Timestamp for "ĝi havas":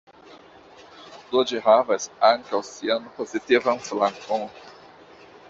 1.51-2.07